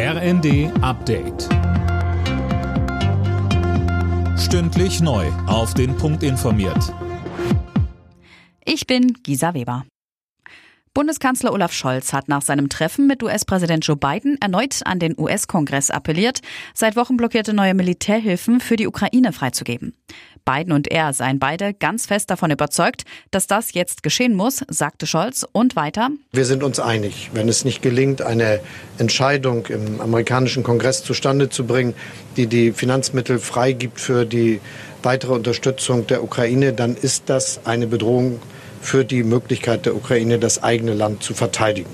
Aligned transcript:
RND 0.00 0.70
Update. 0.80 1.48
Stündlich 4.38 5.00
neu. 5.00 5.26
Auf 5.48 5.74
den 5.74 5.96
Punkt 5.96 6.22
informiert. 6.22 6.94
Ich 8.64 8.86
bin 8.86 9.12
Gisa 9.24 9.54
Weber. 9.54 9.84
Bundeskanzler 10.94 11.52
Olaf 11.52 11.72
Scholz 11.72 12.12
hat 12.12 12.28
nach 12.28 12.42
seinem 12.42 12.68
Treffen 12.68 13.08
mit 13.08 13.24
US-Präsident 13.24 13.84
Joe 13.84 13.96
Biden 13.96 14.38
erneut 14.40 14.82
an 14.84 15.00
den 15.00 15.18
US-Kongress 15.18 15.90
appelliert, 15.90 16.42
seit 16.74 16.94
Wochen 16.94 17.16
blockierte 17.16 17.52
neue 17.52 17.74
Militärhilfen 17.74 18.60
für 18.60 18.76
die 18.76 18.86
Ukraine 18.86 19.32
freizugeben. 19.32 19.94
Biden 20.48 20.72
und 20.72 20.88
er 20.88 21.12
seien 21.12 21.38
beide 21.38 21.74
ganz 21.74 22.06
fest 22.06 22.30
davon 22.30 22.50
überzeugt, 22.50 23.04
dass 23.30 23.46
das 23.46 23.74
jetzt 23.74 24.02
geschehen 24.02 24.34
muss, 24.34 24.64
sagte 24.68 25.06
Scholz 25.06 25.46
und 25.52 25.76
weiter. 25.76 26.08
Wir 26.32 26.46
sind 26.46 26.62
uns 26.62 26.80
einig, 26.80 27.30
wenn 27.34 27.50
es 27.50 27.66
nicht 27.66 27.82
gelingt, 27.82 28.22
eine 28.22 28.60
Entscheidung 28.96 29.66
im 29.66 30.00
amerikanischen 30.00 30.62
Kongress 30.62 31.04
zustande 31.04 31.50
zu 31.50 31.66
bringen, 31.66 31.92
die 32.38 32.46
die 32.46 32.72
Finanzmittel 32.72 33.38
freigibt 33.38 34.00
für 34.00 34.24
die 34.24 34.60
weitere 35.02 35.34
Unterstützung 35.34 36.06
der 36.06 36.24
Ukraine, 36.24 36.72
dann 36.72 36.96
ist 36.96 37.24
das 37.26 37.60
eine 37.66 37.86
Bedrohung 37.86 38.40
für 38.80 39.04
die 39.04 39.24
Möglichkeit 39.24 39.84
der 39.84 39.94
Ukraine, 39.94 40.38
das 40.38 40.62
eigene 40.62 40.94
Land 40.94 41.22
zu 41.22 41.34
verteidigen. 41.34 41.90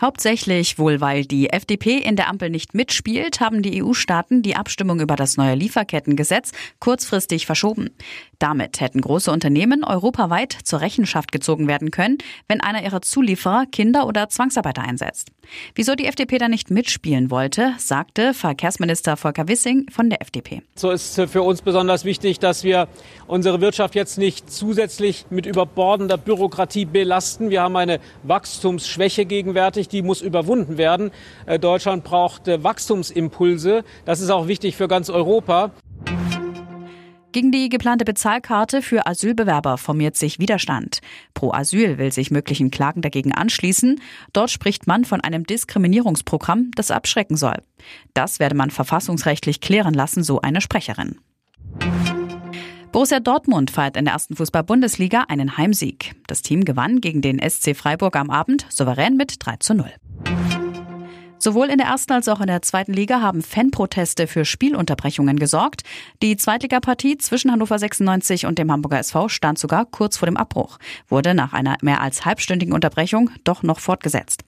Hauptsächlich 0.00 0.78
wohl, 0.78 1.00
weil 1.00 1.24
die 1.24 1.50
FDP 1.50 1.98
in 1.98 2.16
der 2.16 2.28
Ampel 2.28 2.50
nicht 2.50 2.74
mitspielt, 2.74 3.40
haben 3.40 3.62
die 3.62 3.82
EU-Staaten 3.82 4.42
die 4.42 4.54
Abstimmung 4.54 5.00
über 5.00 5.16
das 5.16 5.36
neue 5.36 5.54
Lieferkettengesetz 5.54 6.52
kurzfristig 6.80 7.46
verschoben. 7.46 7.90
Damit 8.38 8.80
hätten 8.80 9.00
große 9.00 9.30
Unternehmen 9.30 9.82
europaweit 9.82 10.52
zur 10.64 10.82
Rechenschaft 10.82 11.32
gezogen 11.32 11.68
werden 11.68 11.90
können, 11.90 12.18
wenn 12.48 12.60
einer 12.60 12.82
ihrer 12.82 13.00
Zulieferer 13.00 13.64
Kinder 13.72 14.06
oder 14.06 14.28
Zwangsarbeiter 14.28 14.82
einsetzt. 14.82 15.30
Wieso 15.74 15.94
die 15.94 16.06
FDP 16.06 16.38
da 16.38 16.48
nicht 16.48 16.70
mitspielen 16.70 17.30
wollte, 17.30 17.72
sagte 17.78 18.34
Verkehrsminister 18.34 19.16
Volker 19.16 19.48
Wissing 19.48 19.86
von 19.90 20.10
der 20.10 20.20
FDP. 20.20 20.62
So 20.74 20.90
ist 20.90 21.20
für 21.28 21.42
uns 21.42 21.62
besonders 21.62 22.04
wichtig, 22.04 22.38
dass 22.38 22.64
wir 22.64 22.88
unsere 23.26 23.60
Wirtschaft 23.60 23.94
jetzt 23.94 24.18
nicht 24.18 24.50
zusätzlich 24.50 25.26
mit 25.30 25.46
überbordender 25.46 26.18
Bürokratie 26.18 26.84
belasten. 26.84 27.50
Wir 27.50 27.62
haben 27.62 27.76
eine 27.76 28.00
Wachstumsschwäche 28.24 29.24
gegenwärtig, 29.24 29.85
die 29.88 30.02
muss 30.02 30.22
überwunden 30.22 30.78
werden. 30.78 31.10
Äh, 31.46 31.58
Deutschland 31.58 32.04
braucht 32.04 32.48
äh, 32.48 32.62
Wachstumsimpulse. 32.62 33.84
Das 34.04 34.20
ist 34.20 34.30
auch 34.30 34.48
wichtig 34.48 34.76
für 34.76 34.88
ganz 34.88 35.10
Europa. 35.10 35.72
Gegen 37.36 37.52
die 37.52 37.68
geplante 37.68 38.06
Bezahlkarte 38.06 38.80
für 38.80 39.06
Asylbewerber 39.06 39.76
formiert 39.76 40.16
sich 40.16 40.38
Widerstand. 40.38 41.00
Pro 41.34 41.52
Asyl 41.52 41.98
will 41.98 42.10
sich 42.10 42.30
möglichen 42.30 42.70
Klagen 42.70 43.02
dagegen 43.02 43.34
anschließen. 43.34 44.00
Dort 44.32 44.50
spricht 44.50 44.86
man 44.86 45.04
von 45.04 45.20
einem 45.20 45.44
Diskriminierungsprogramm, 45.44 46.70
das 46.74 46.90
abschrecken 46.90 47.36
soll. 47.36 47.56
Das 48.14 48.38
werde 48.38 48.54
man 48.54 48.70
verfassungsrechtlich 48.70 49.60
klären 49.60 49.92
lassen, 49.92 50.22
so 50.22 50.40
eine 50.40 50.62
Sprecherin. 50.62 51.18
Borussia 52.96 53.20
Dortmund 53.20 53.70
feiert 53.70 53.98
in 53.98 54.06
der 54.06 54.14
ersten 54.14 54.36
Fußball-Bundesliga 54.36 55.26
einen 55.28 55.58
Heimsieg. 55.58 56.14
Das 56.28 56.40
Team 56.40 56.64
gewann 56.64 57.02
gegen 57.02 57.20
den 57.20 57.38
SC 57.46 57.76
Freiburg 57.76 58.16
am 58.16 58.30
Abend 58.30 58.64
souverän 58.70 59.18
mit 59.18 59.36
3 59.38 59.56
zu 59.58 59.74
0. 59.74 59.92
Sowohl 61.38 61.66
in 61.66 61.76
der 61.76 61.88
ersten 61.88 62.14
als 62.14 62.26
auch 62.26 62.40
in 62.40 62.46
der 62.46 62.62
zweiten 62.62 62.94
Liga 62.94 63.20
haben 63.20 63.42
Fanproteste 63.42 64.26
für 64.26 64.46
Spielunterbrechungen 64.46 65.38
gesorgt. 65.38 65.82
Die 66.22 66.38
Zweitligapartie 66.38 67.18
zwischen 67.18 67.52
Hannover 67.52 67.78
96 67.78 68.46
und 68.46 68.58
dem 68.58 68.72
Hamburger 68.72 69.00
SV 69.00 69.28
stand 69.28 69.58
sogar 69.58 69.84
kurz 69.84 70.16
vor 70.16 70.24
dem 70.24 70.38
Abbruch, 70.38 70.78
wurde 71.06 71.34
nach 71.34 71.52
einer 71.52 71.76
mehr 71.82 72.00
als 72.00 72.24
halbstündigen 72.24 72.72
Unterbrechung 72.72 73.28
doch 73.44 73.62
noch 73.62 73.78
fortgesetzt. 73.78 74.42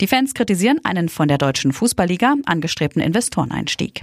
Die 0.00 0.08
Fans 0.08 0.34
kritisieren 0.34 0.80
einen 0.82 1.08
von 1.08 1.28
der 1.28 1.38
deutschen 1.38 1.72
Fußballliga 1.72 2.34
angestrebten 2.46 3.00
Investoreneinstieg. 3.00 4.02